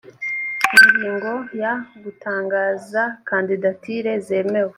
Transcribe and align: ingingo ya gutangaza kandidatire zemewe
ingingo 0.79 1.31
ya 1.61 1.73
gutangaza 2.03 3.01
kandidatire 3.29 4.11
zemewe 4.27 4.69